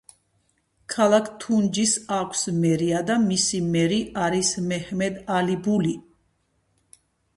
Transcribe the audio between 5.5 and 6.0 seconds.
ბული.